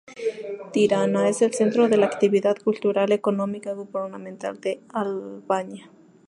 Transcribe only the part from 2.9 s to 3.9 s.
económica y